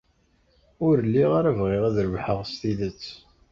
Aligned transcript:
Ur 0.87 0.95
lliɣ 1.07 1.31
ara 1.39 1.51
bɣiɣ 1.59 1.83
ad 1.89 1.97
rebḥeɣ 2.05 2.39
s 2.43 2.51
tidet. 2.59 3.03